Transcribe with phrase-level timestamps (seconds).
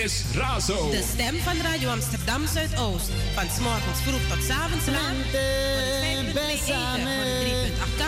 [0.00, 3.10] De stem van Radio Amsterdam Zuidoost.
[3.34, 5.14] Van s morgens vroeg tot s avonds laat.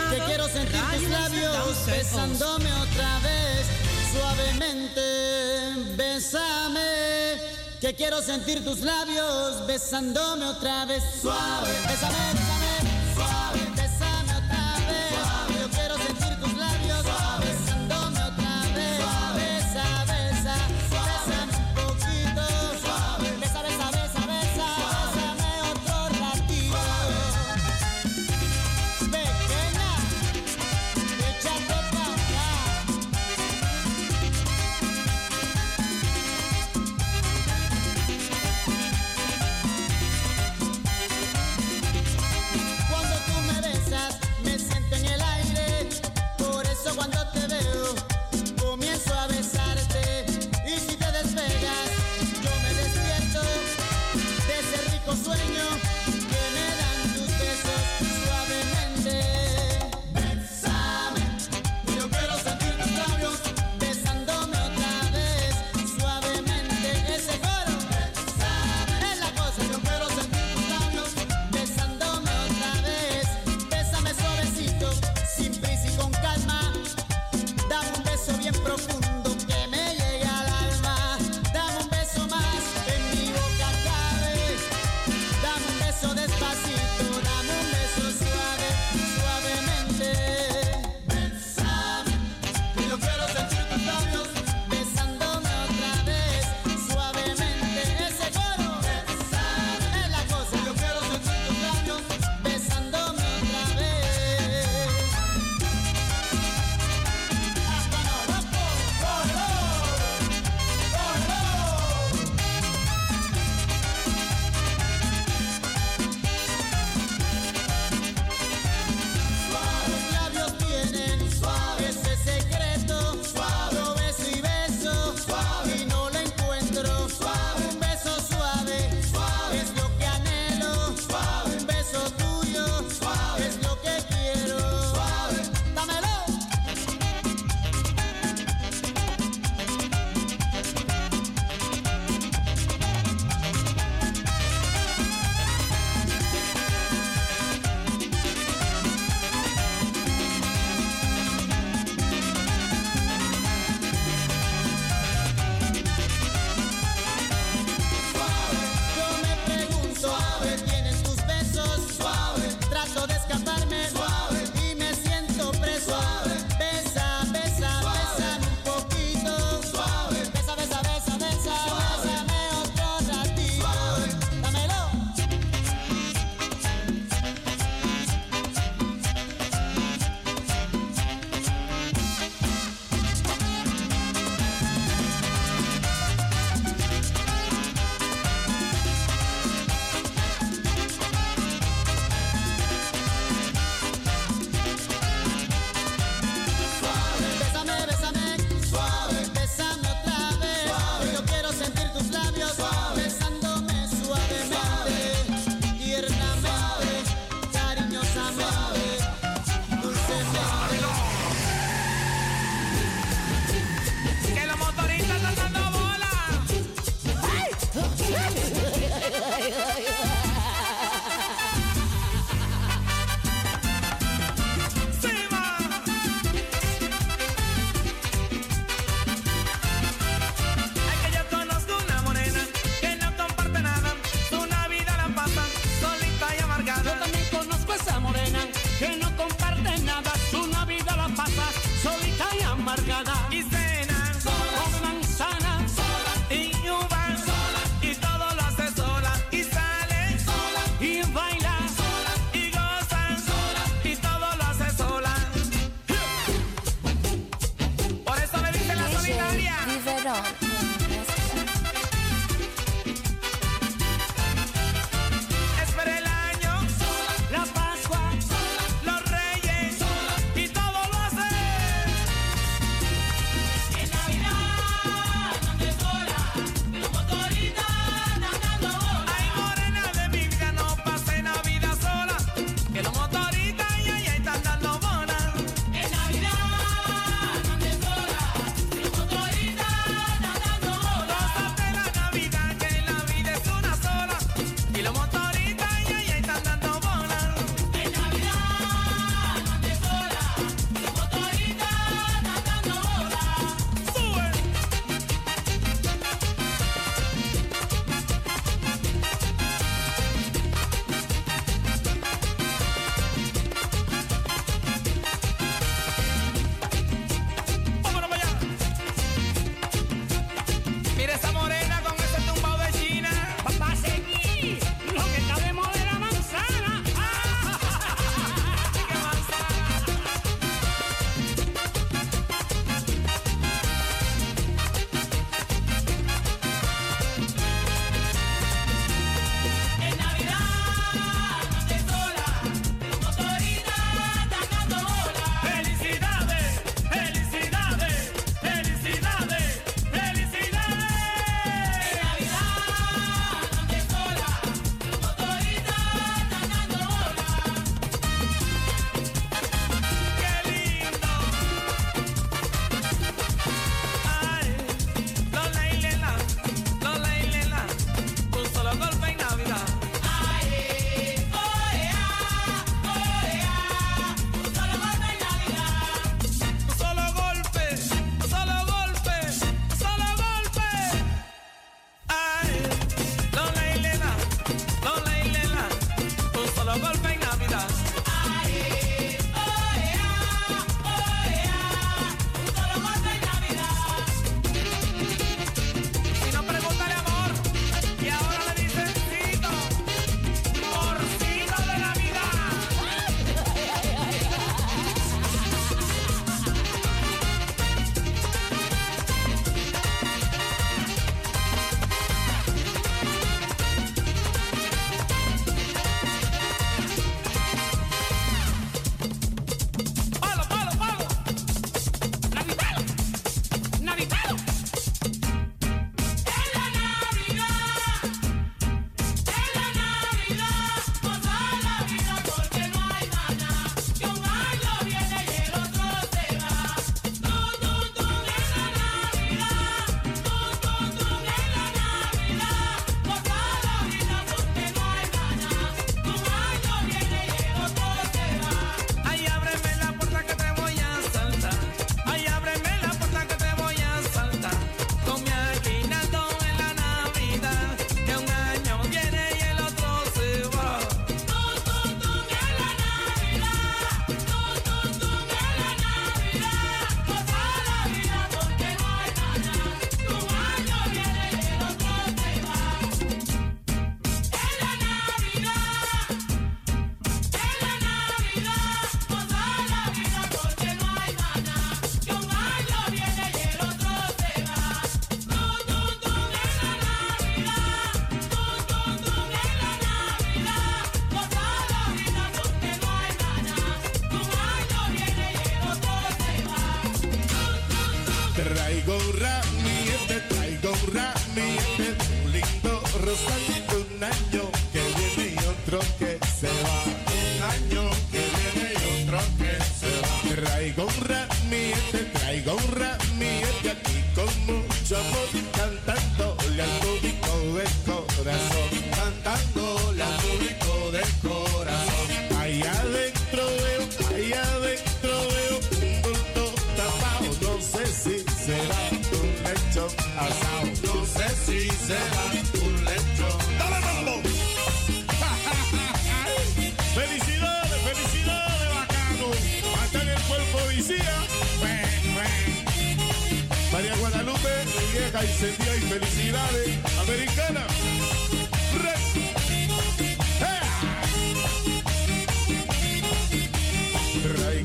[0.09, 3.65] Que quiero sentir tus labios besándome otra vez.
[4.11, 5.07] Suavemente,
[5.95, 6.91] bésame.
[7.79, 11.03] Que quiero sentir tus labios besándome otra vez.
[11.21, 12.42] Suave, bésame,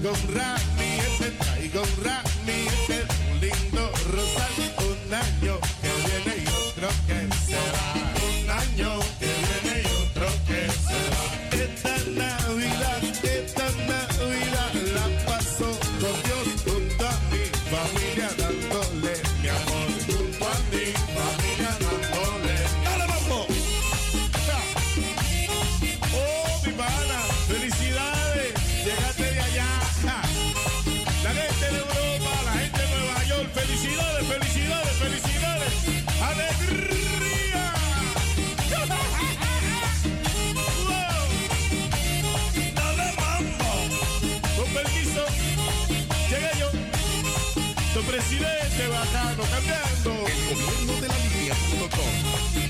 [0.08, 1.36] Traigo un rap, mi gente,
[2.02, 2.27] rap.
[48.02, 50.26] presidente bajano cambiando.
[50.26, 52.67] El gobierno de la línea.com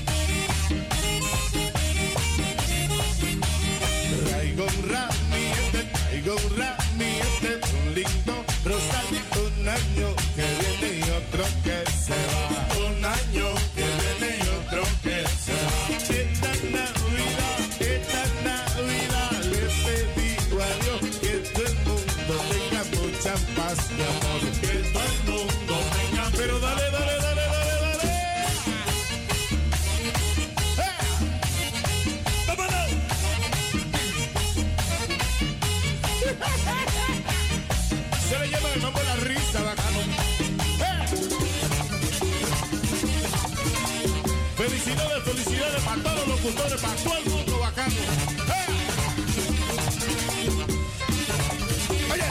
[45.21, 47.93] felicidades para todos los locutores, para todo el mundo bacano.
[47.93, 48.65] ¡Eh!
[48.67, 48.89] ¡Hey!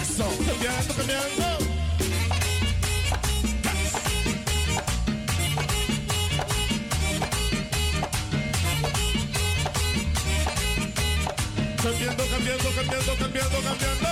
[0.02, 1.58] Eso, cambiando, cambiando.
[11.82, 14.08] Cambiando, cambiando, cambiando, cambiando, cambiando.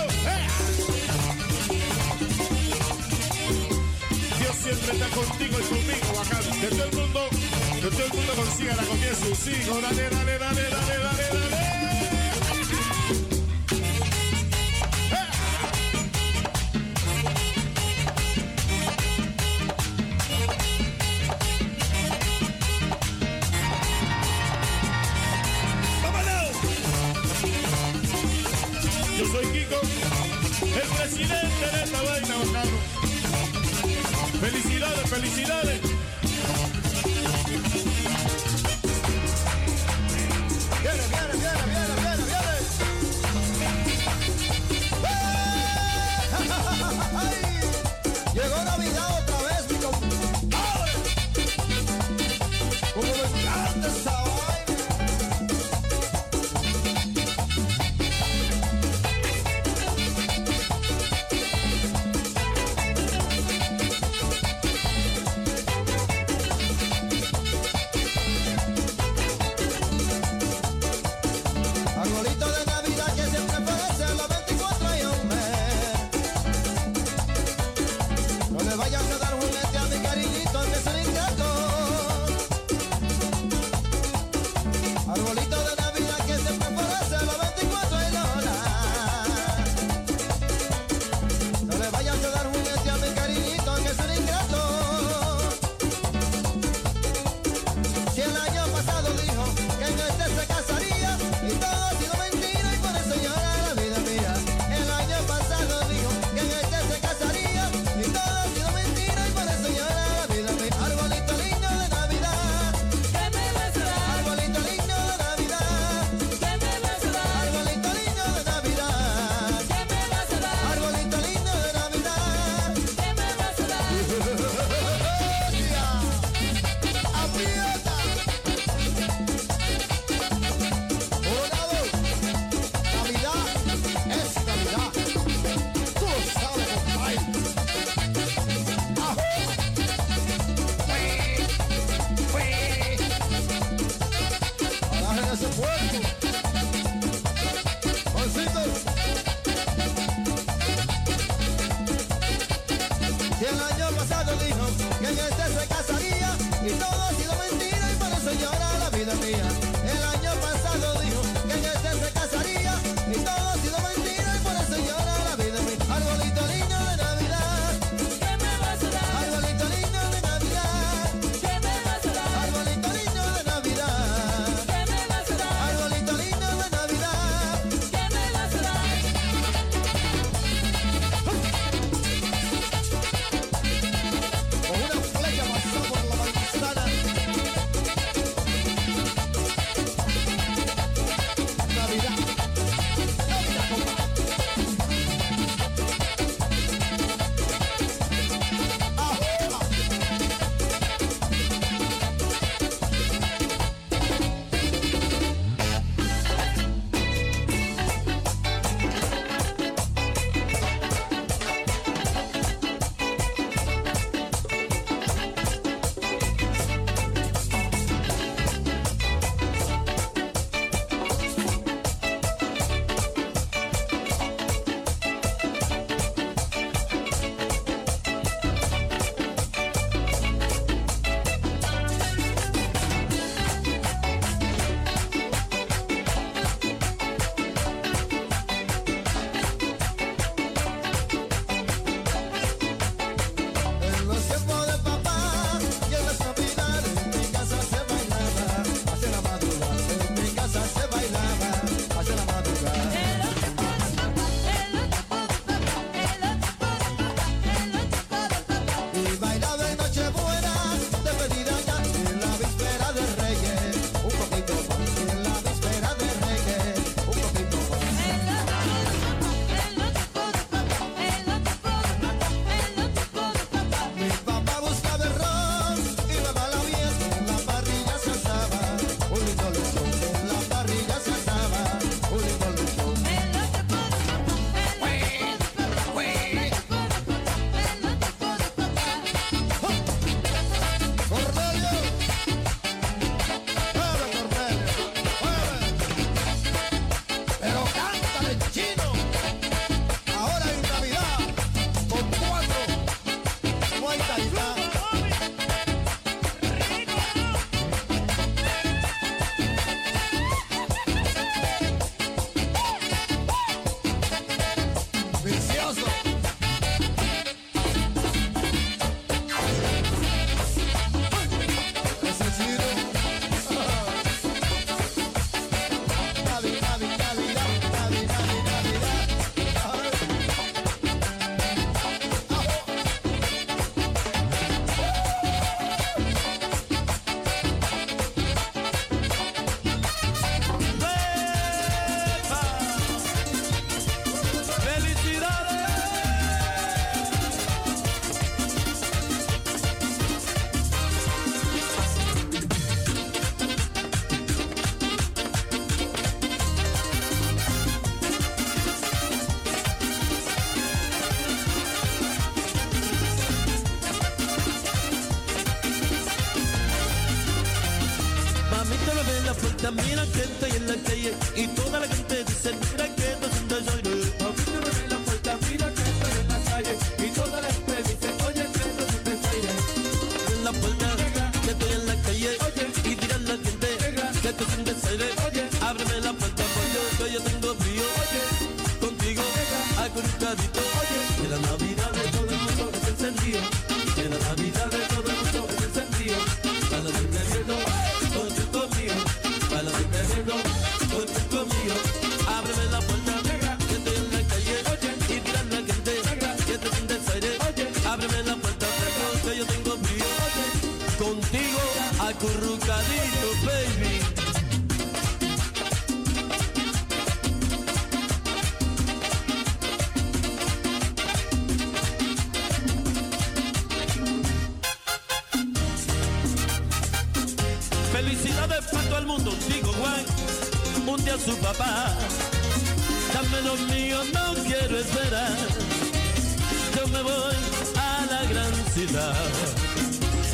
[4.38, 6.60] Dios siempre está contigo y conmigo, bacano.
[6.60, 7.28] Que todo el mundo
[7.88, 9.80] todo el mundo consiga la comida de sus hijos.
[9.80, 11.56] Dale, dale, dale, dale, dale, dale.
[29.16, 29.80] Yo soy Kiko,
[30.74, 32.78] el presidente de esta vaina, bacano.
[34.40, 35.85] Felicidades, felicidades.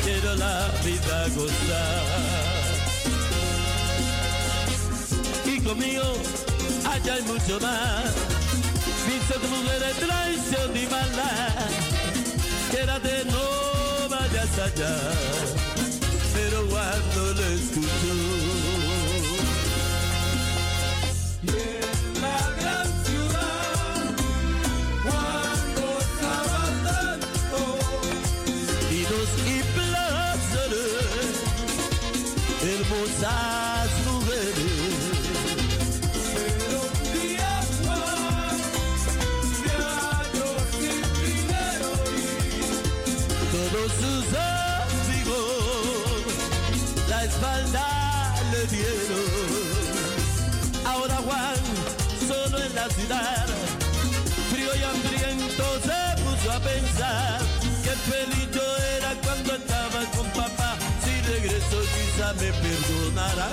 [0.03, 2.03] Quiero la vida gozar.
[5.47, 6.03] hijo mío,
[6.91, 8.13] allá hay mucho más.
[9.07, 11.69] Visto de traición y maldad.
[12.69, 14.97] Quédate, no vayas allá.
[16.33, 18.42] Pero cuando lo escucho
[62.39, 63.52] me perdonará.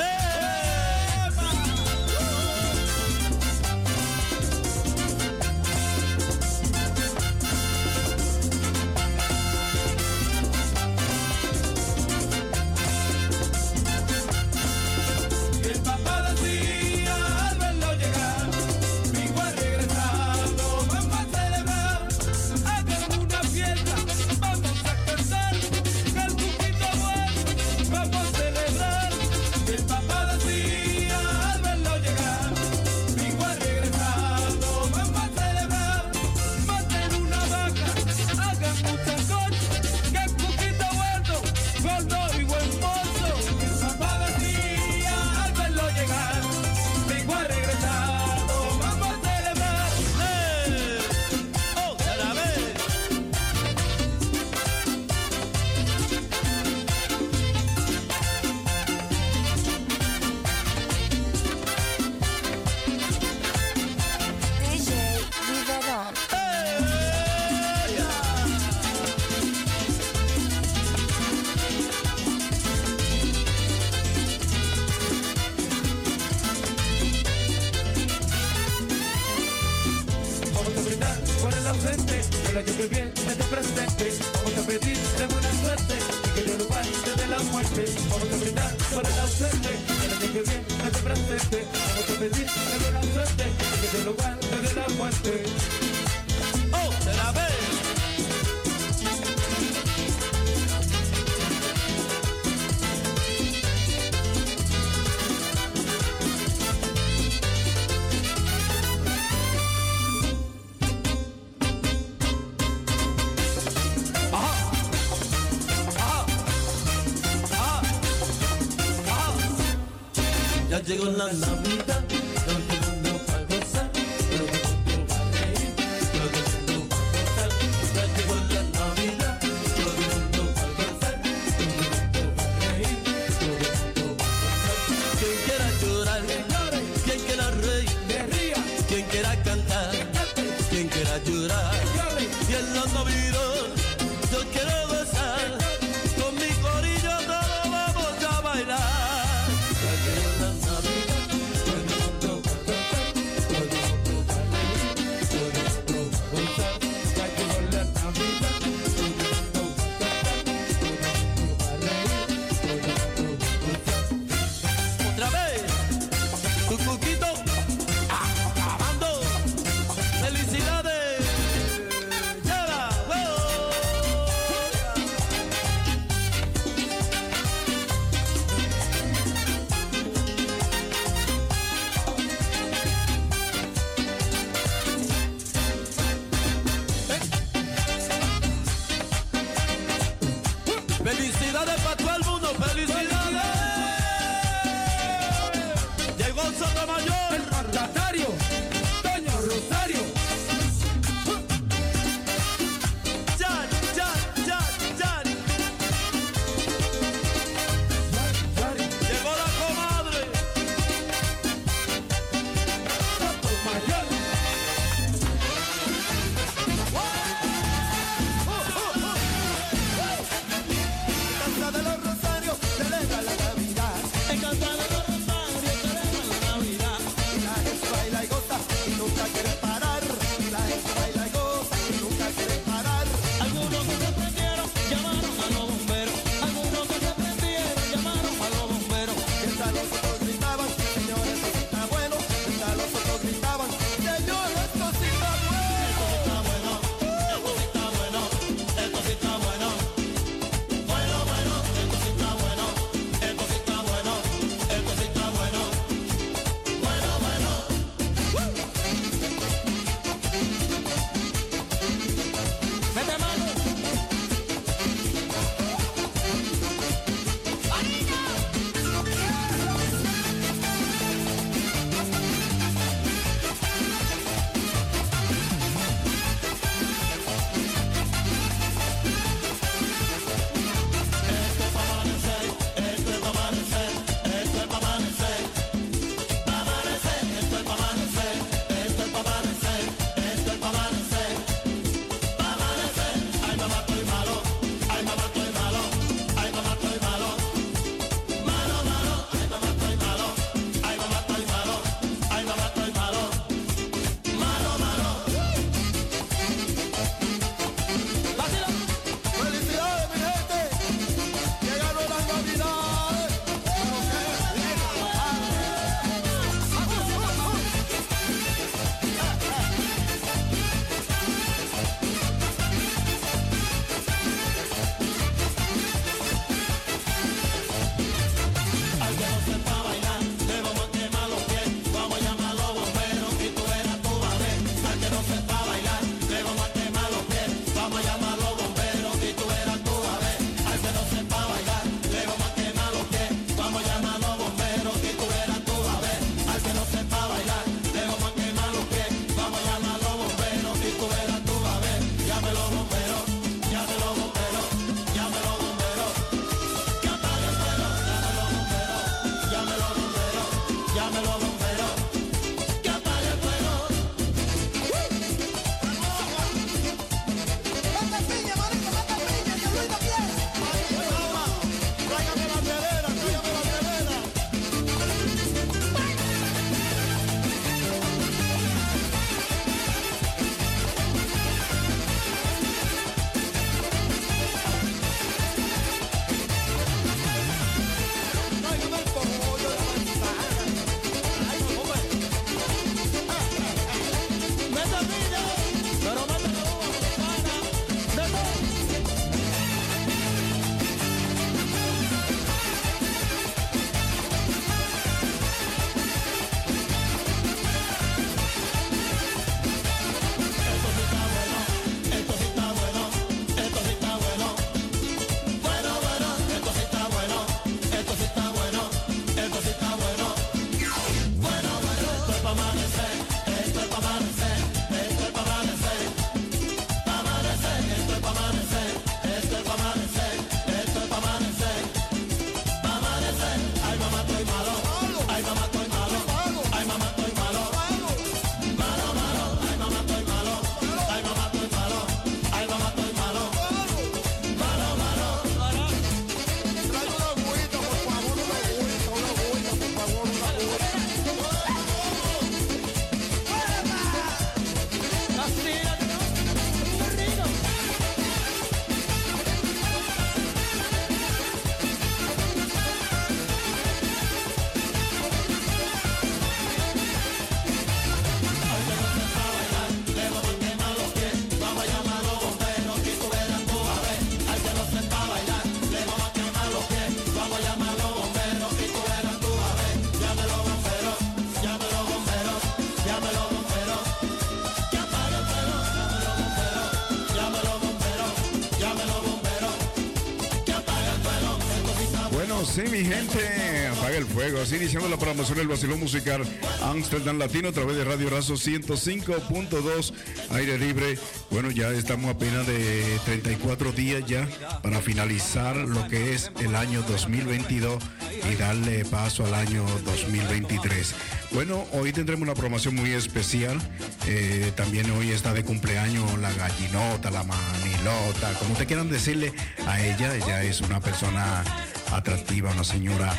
[492.84, 494.60] Sí, mi gente, apaga el fuego.
[494.60, 496.42] Así iniciando la programación del vacilón musical
[496.82, 500.12] Amsterdam Latino a través de Radio Razo 105.2,
[500.50, 501.18] aire libre.
[501.50, 504.48] Bueno, ya estamos apenas de 34 días ya
[504.82, 508.02] para finalizar lo que es el año 2022
[508.50, 511.14] y darle paso al año 2023.
[511.52, 513.78] Bueno, hoy tendremos una programación muy especial.
[514.26, 519.52] Eh, también hoy está de cumpleaños la gallinota, la manilota, como te quieran decirle
[519.86, 520.34] a ella.
[520.36, 521.64] Ella es una persona
[522.12, 523.34] atractiva, una señora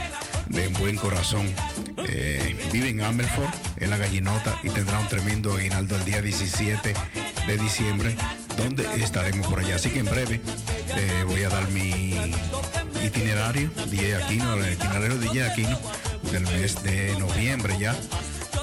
[0.48, 1.48] de buen corazón.
[2.08, 6.94] Eh, vive en Amelford, en la gallinota, y tendrá un tremendo aguinaldo el día 17
[7.48, 8.16] de diciembre,
[8.58, 9.76] donde estaremos por allá.
[9.76, 10.42] Así que en breve
[10.96, 12.16] eh, voy a dar mi
[13.04, 15.80] itinerario, DJ Aquino, el itinerario de DJ Aquino
[16.32, 17.96] del mes de noviembre ya,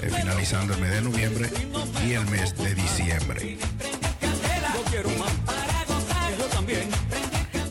[0.02, 1.50] eh, finalizando el mes de noviembre
[2.06, 3.58] y el mes de diciembre.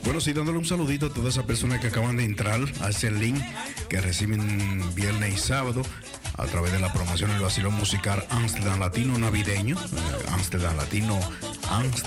[0.07, 3.11] Bueno, sí, dándole un saludito a todas esas personas que acaban de entrar a ese
[3.11, 3.43] link
[3.89, 5.81] que reciben viernes y sábado
[6.37, 11.19] a través de la promoción del vacilón musical Amsterdam Latino Navideño, eh, Amsterdam Latino,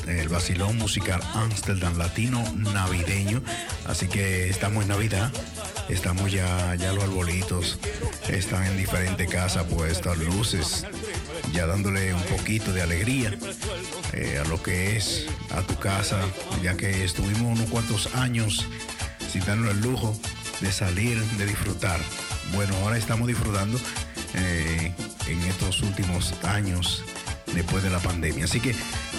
[0.06, 3.42] el vacilón musical Amsterdam Latino Navideño.
[3.84, 5.30] Así que estamos en Navidad,
[5.90, 7.78] estamos ya, ya los arbolitos,
[8.28, 10.86] están en diferentes casas puestas, luces,
[11.52, 13.36] ya dándole un poquito de alegría
[14.12, 16.20] eh, a lo que es a tu casa,
[16.62, 18.66] ya que estuvimos unos cuantos años
[19.30, 20.18] sin darnos el lujo
[20.60, 22.00] de salir, de disfrutar.
[22.54, 23.78] Bueno, ahora estamos disfrutando
[24.34, 24.92] eh,
[25.28, 27.04] en estos últimos años
[27.54, 28.44] después de la pandemia.
[28.44, 28.74] Así que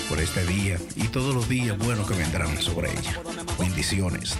[0.08, 3.20] por este día y todos los días buenos que vendrán sobre ella.
[3.58, 4.38] Bendiciones.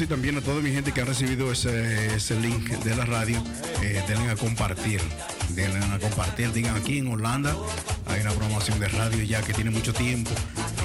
[0.00, 3.36] Sí, también a toda mi gente que ha recibido ese, link de la radio,
[3.82, 4.98] eh, denle a compartir,
[5.50, 7.54] denle a compartir, digan aquí en Holanda
[8.06, 10.30] hay una promoción de radio ya que tiene mucho tiempo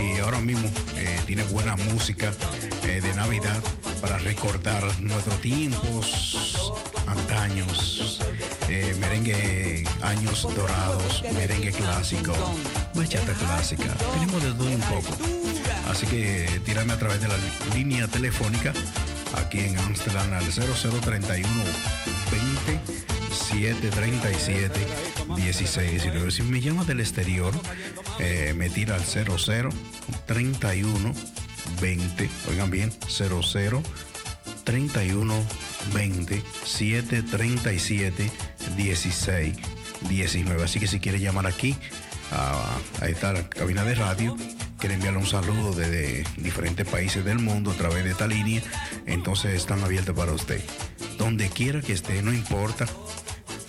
[0.04, 2.34] y ahora mismo eh, tiene buena música
[2.84, 3.64] eh, de Navidad
[4.02, 6.74] para recordar nuestros tiempos
[7.08, 8.20] antaños,
[9.00, 12.34] merengue años dorados, merengue clásico,
[12.94, 15.18] bachata clásica, tenemos de todo un poco.
[15.90, 17.36] Así que tírame a través de la
[17.74, 18.74] línea telefónica
[19.38, 21.50] aquí en Amsterdam al 0031
[22.32, 22.80] 20
[23.32, 24.80] 737
[25.36, 27.54] 16 Si me llama del exterior,
[28.20, 29.70] eh, me tira al 00
[30.26, 31.14] 31
[31.82, 32.30] 20.
[32.50, 33.84] Oigan bien, 00
[34.64, 35.44] 31
[35.94, 38.32] 20 737
[38.76, 39.56] 16
[40.10, 40.64] 19.
[40.64, 41.76] Así que si quiere llamar aquí
[42.32, 44.36] a, a esta cabina de radio,
[44.80, 48.62] quiere enviarle un saludo desde diferentes países del mundo a través de esta línea,
[49.06, 50.62] entonces están abiertos para usted.
[51.18, 52.86] Donde quiera que esté, no importa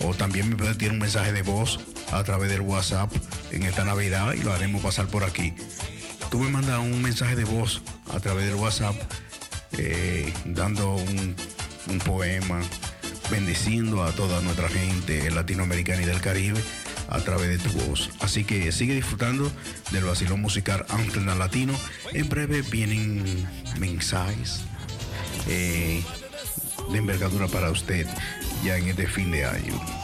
[0.05, 1.81] o también me puede tirar un mensaje de voz
[2.13, 3.11] a través del WhatsApp
[3.51, 5.55] en esta Navidad y lo haremos pasar por aquí.
[6.31, 8.97] Tú me mandas un mensaje de voz a través del WhatsApp
[9.79, 11.37] eh, dando un,
[12.05, 12.61] poema,
[13.31, 16.61] bendiciendo a toda nuestra gente latinoamericana y del Caribe
[17.09, 18.11] a través de tu voz.
[18.21, 19.51] Así que sigue disfrutando
[19.91, 21.75] del vacilón musical Amsterdam Latino.
[22.13, 23.49] En breve vienen
[23.79, 24.63] mensajes
[25.49, 26.03] eh,
[26.91, 28.07] de envergadura para usted
[28.65, 29.96] ya en este fin de año.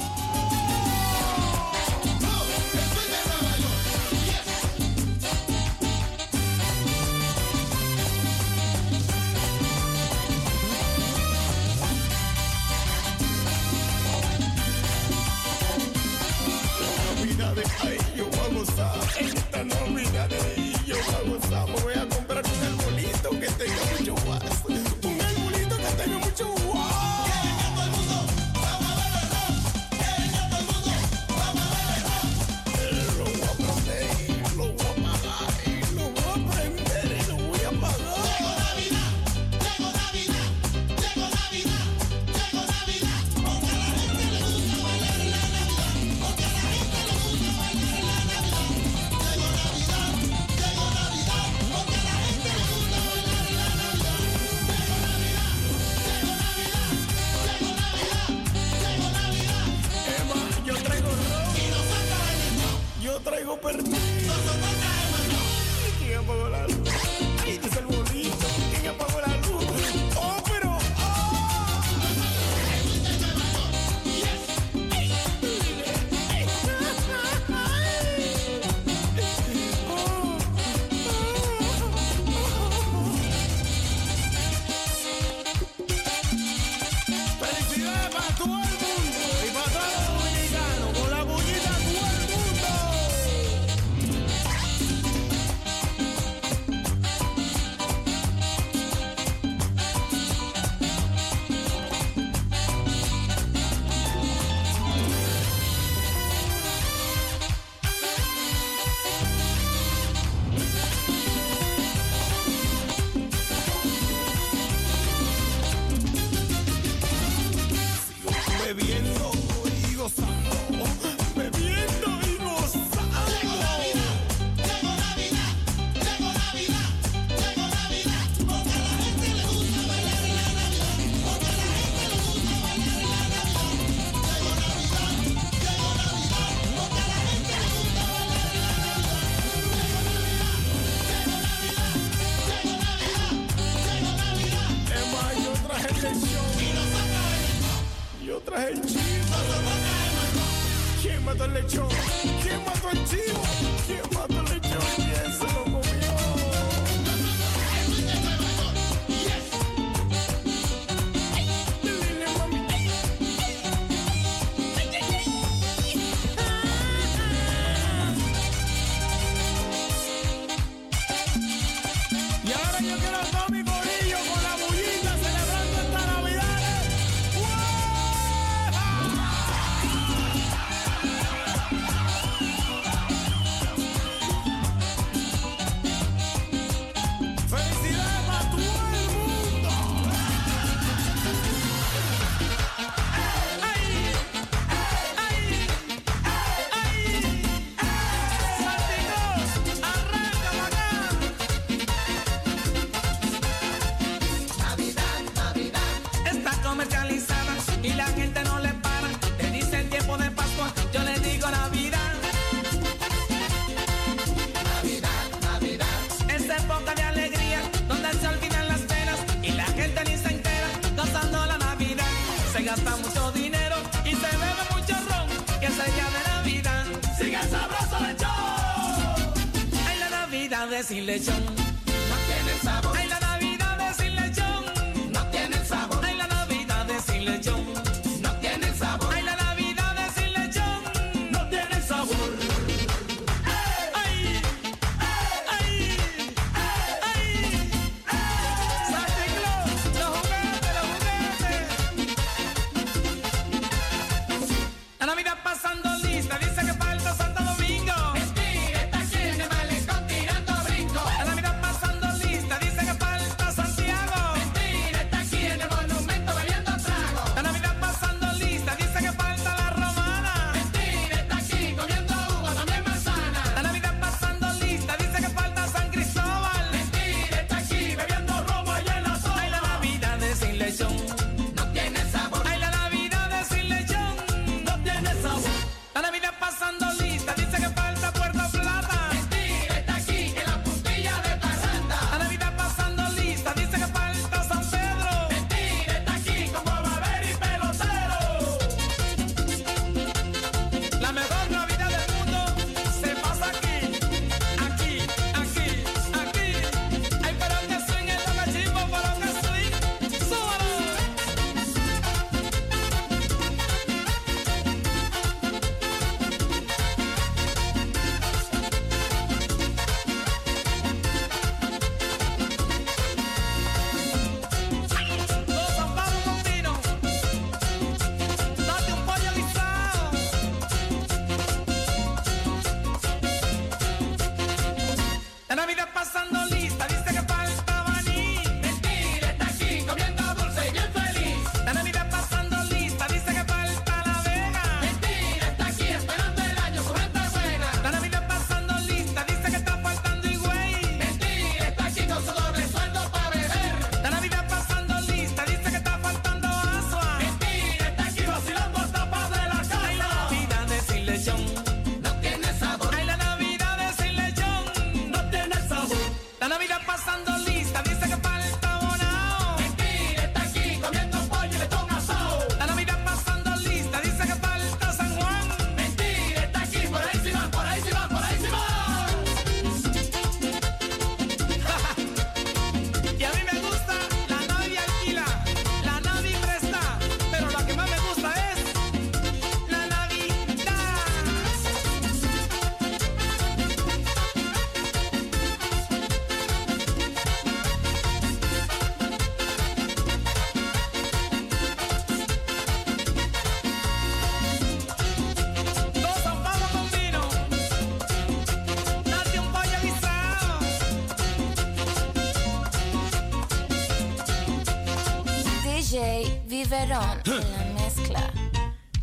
[416.02, 418.32] DJ Viverón en la mezcla.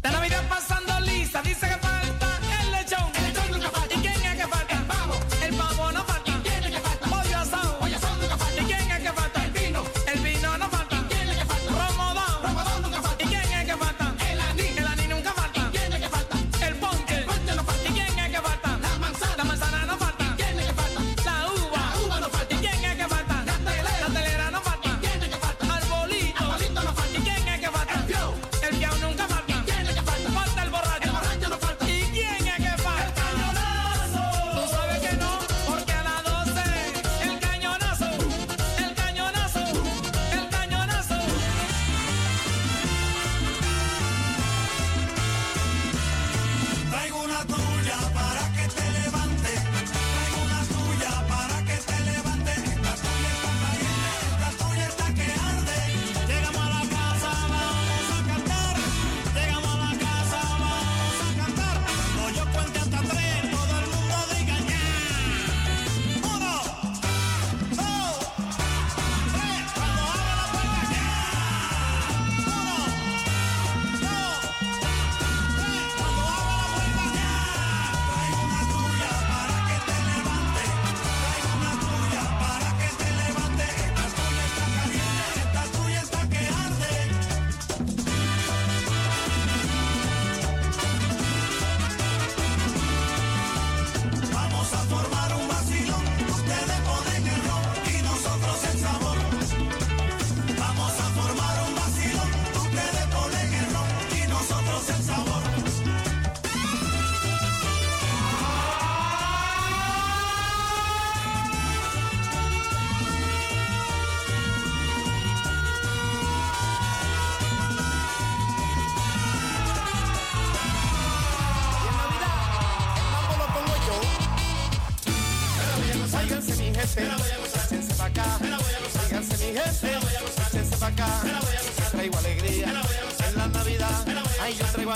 [0.04, 2.39] La Navidad pasando lista, dice que falta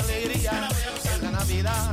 [0.04, 0.70] alegría,
[1.22, 1.91] la Navidad,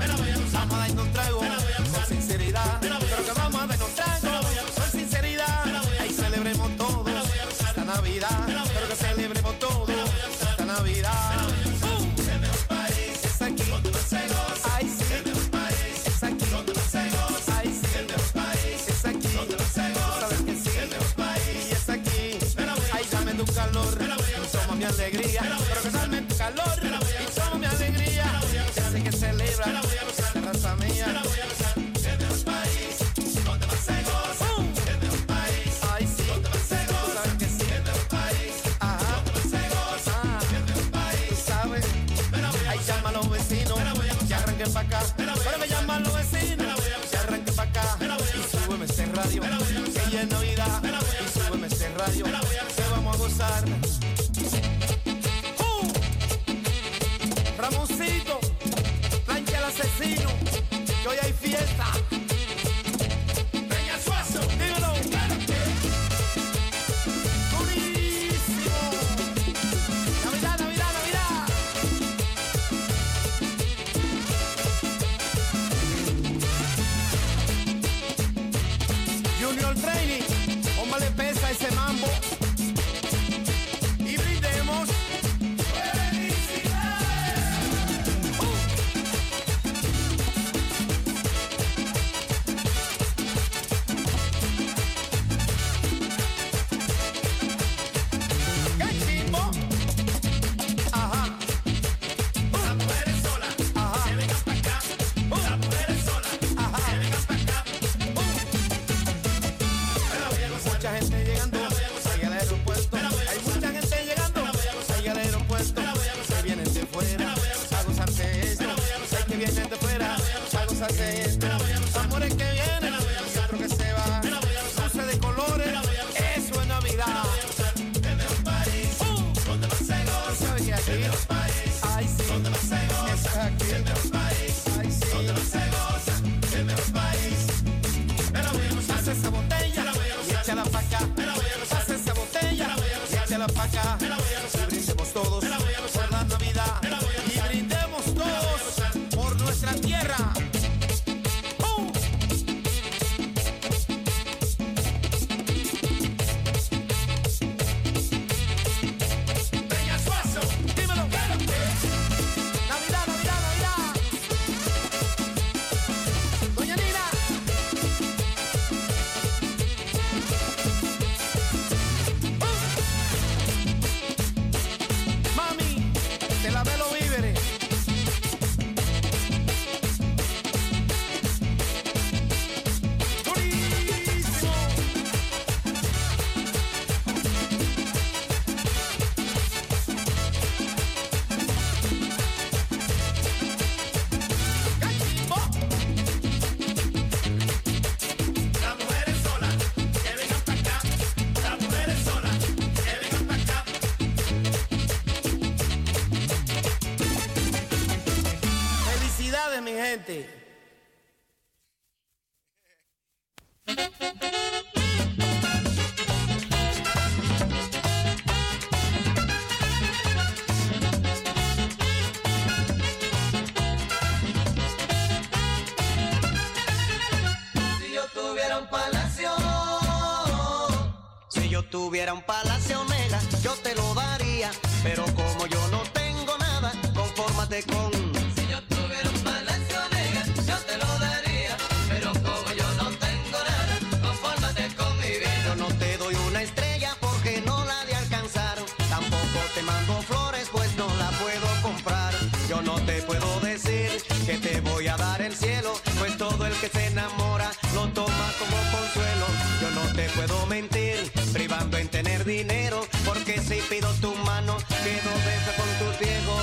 [232.00, 234.50] tuviera un palacio negra, yo te lo daría.
[234.82, 237.92] Pero como yo no tengo nada, confórmate con.
[238.34, 241.54] si yo tuviera un palacio negra, yo te lo daría.
[241.90, 245.44] Pero como yo no tengo nada, confórmate con mi vida.
[245.44, 248.56] Yo no te doy una estrella porque no la de alcanzar.
[248.88, 252.14] Tampoco te mando flores, pues no la puedo comprar.
[252.48, 253.90] Yo no te puedo decir
[254.24, 258.32] que te voy a dar el cielo, pues todo el que se enamora lo toma
[258.38, 264.56] como Yo no te puedo mentir, privando en tener dinero, porque si pido tu mano,
[264.82, 266.42] quedo beso con tus viejos.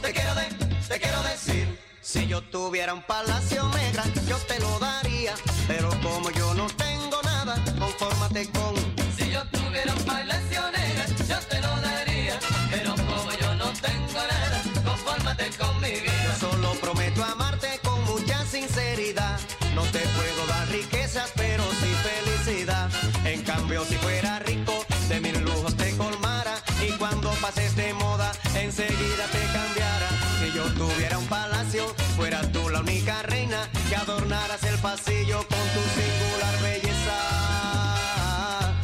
[0.00, 0.48] Te quiero, de-
[0.88, 5.34] te quiero decir, si yo tuviera un palacio negra, yo te lo daría,
[5.68, 8.74] pero como yo no tengo nada, confórmate con.
[9.16, 12.40] Si yo tuviera un palacio negra, yo te lo daría.
[12.72, 16.36] Pero como yo no tengo nada, confórmate con mi vida.
[16.40, 19.38] Yo solo prometo amarte con mucha sinceridad.
[19.76, 22.90] No te puedo dar riquezas, pero sin felicidad.
[23.24, 26.54] En cambio, si fuera rico, de mil lujos te colmara
[26.86, 30.08] y cuando pases de moda, enseguida te cambiara.
[30.40, 35.64] Si yo tuviera un palacio, fueras tú la única reina que adornaras el pasillo con
[35.74, 37.18] tu singular belleza.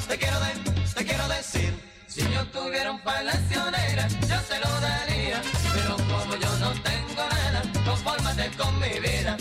[0.09, 0.53] Te quiero, de,
[0.95, 1.73] te quiero decir.
[2.07, 5.41] Si yo tuviera un palacio negra, yo se lo daría.
[5.75, 9.37] Pero como yo no tengo nada, confórmate con mi vida.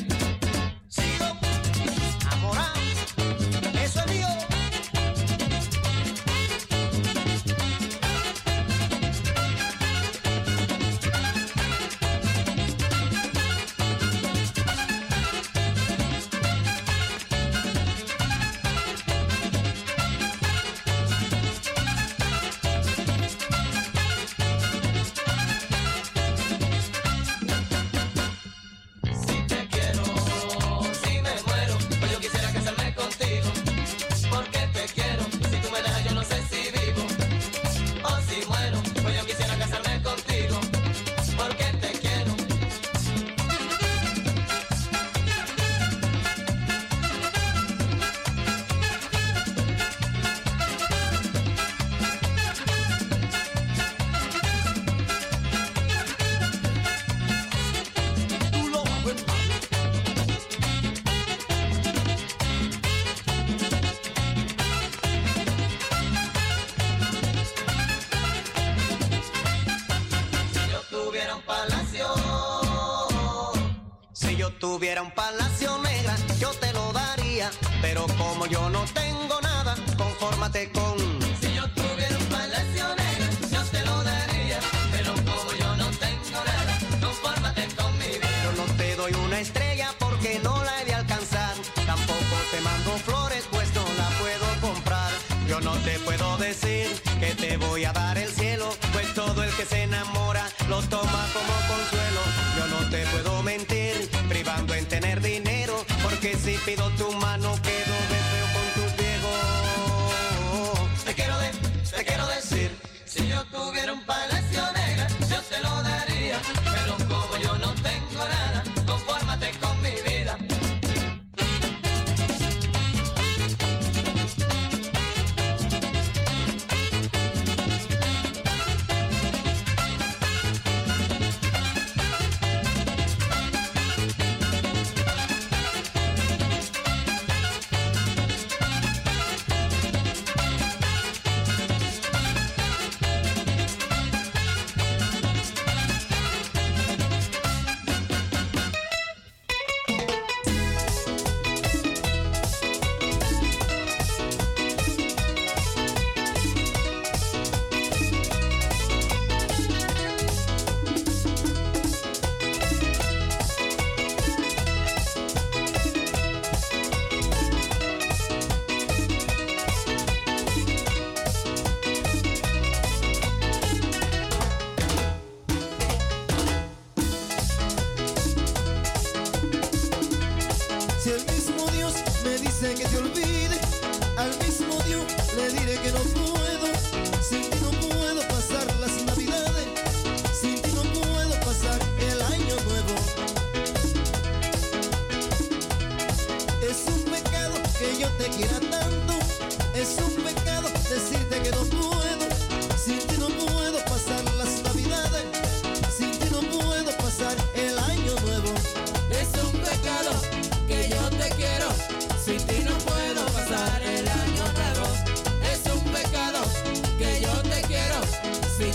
[74.78, 75.04] hubiera
[106.68, 107.07] rápido tú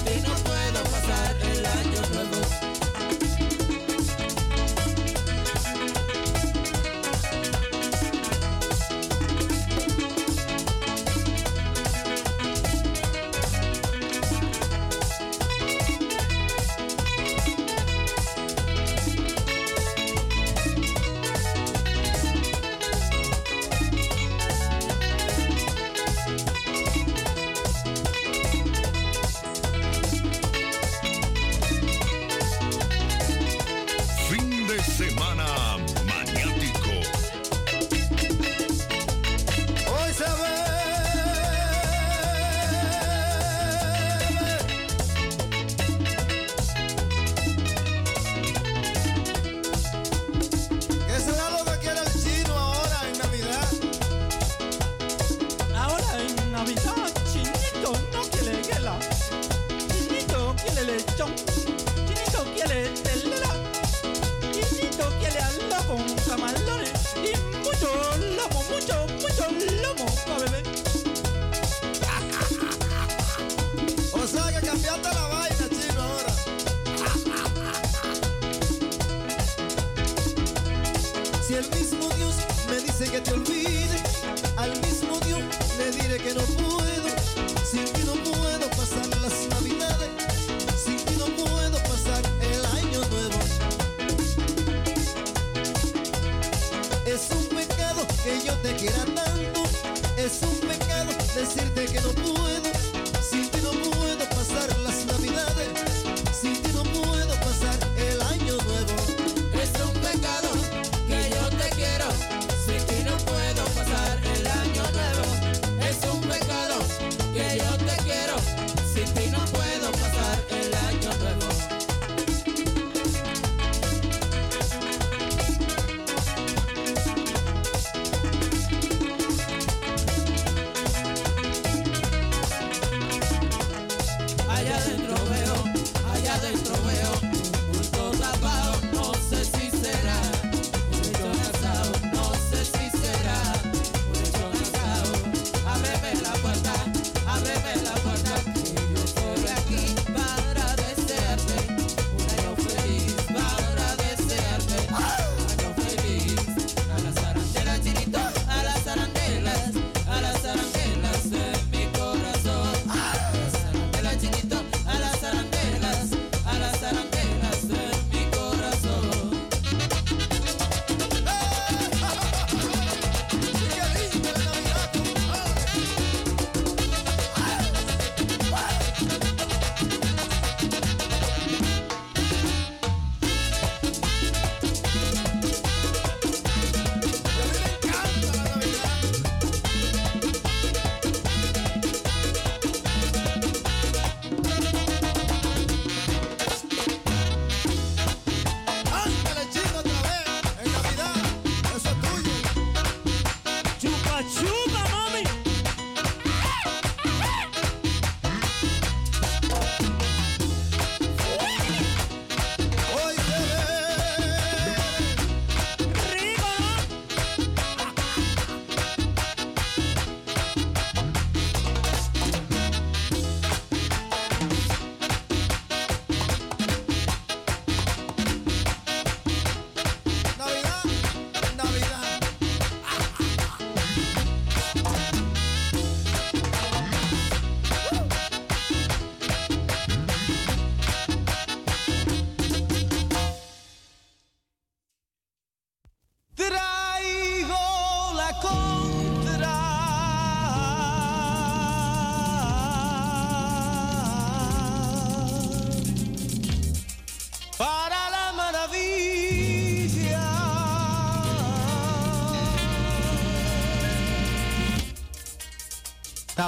[0.05, 0.51] They don't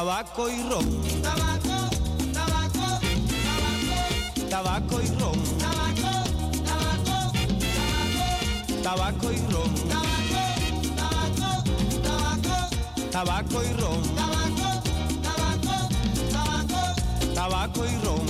[0.05, 1.03] tabaco y ron.
[1.23, 1.89] Tabaco,
[2.35, 3.01] tabaco,
[3.41, 3.97] tabaco.
[4.51, 5.39] Tabaco y ron.
[5.59, 6.13] Tabaco,
[6.69, 7.17] tabaco,
[7.73, 8.27] tabaco.
[8.83, 9.73] Tabaco y ron.
[9.89, 10.43] Tabaco,
[10.95, 11.49] tabaco,
[12.03, 12.57] tabaco.
[13.11, 14.03] Tabaco y ron.
[14.15, 14.69] Tabaco,
[15.23, 15.77] tabaco,
[16.35, 16.83] tabaco.
[17.35, 18.27] Tabaco y ron.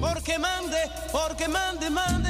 [0.00, 0.80] Porque mande,
[1.12, 2.21] porque mande, mande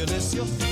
[0.00, 0.69] you your.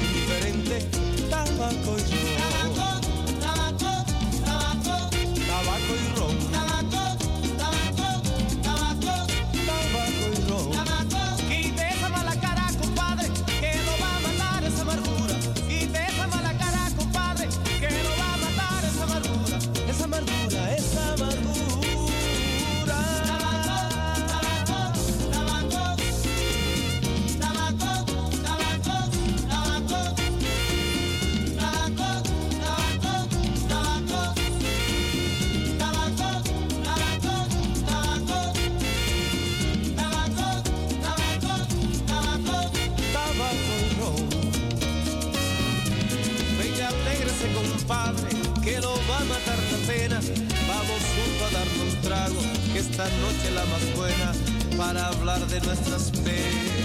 [53.58, 54.32] la más buena
[54.76, 56.77] para hablar de nuestras penas.